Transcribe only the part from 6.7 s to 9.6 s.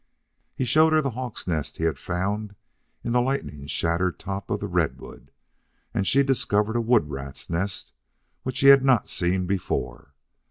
a wood rat's nest which he had not seen